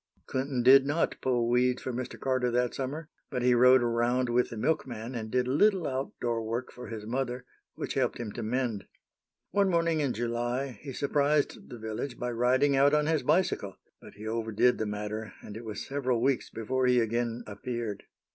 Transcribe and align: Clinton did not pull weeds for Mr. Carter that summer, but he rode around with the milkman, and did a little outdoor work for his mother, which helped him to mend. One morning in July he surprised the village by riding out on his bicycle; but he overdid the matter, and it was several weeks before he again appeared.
Clinton 0.25 0.63
did 0.63 0.83
not 0.83 1.21
pull 1.21 1.47
weeds 1.47 1.83
for 1.83 1.93
Mr. 1.93 2.19
Carter 2.19 2.49
that 2.49 2.73
summer, 2.73 3.07
but 3.29 3.43
he 3.43 3.53
rode 3.53 3.83
around 3.83 4.29
with 4.29 4.49
the 4.49 4.57
milkman, 4.57 5.13
and 5.13 5.29
did 5.29 5.45
a 5.45 5.51
little 5.51 5.87
outdoor 5.87 6.41
work 6.41 6.71
for 6.71 6.87
his 6.87 7.05
mother, 7.05 7.45
which 7.75 7.93
helped 7.93 8.17
him 8.17 8.31
to 8.31 8.41
mend. 8.41 8.87
One 9.51 9.69
morning 9.69 9.99
in 9.99 10.13
July 10.13 10.79
he 10.81 10.91
surprised 10.91 11.69
the 11.69 11.77
village 11.77 12.17
by 12.17 12.31
riding 12.31 12.75
out 12.75 12.95
on 12.95 13.05
his 13.05 13.21
bicycle; 13.21 13.77
but 14.01 14.13
he 14.15 14.25
overdid 14.25 14.79
the 14.79 14.87
matter, 14.87 15.33
and 15.43 15.55
it 15.55 15.65
was 15.65 15.85
several 15.85 16.19
weeks 16.19 16.49
before 16.49 16.87
he 16.87 16.99
again 16.99 17.43
appeared. 17.45 18.01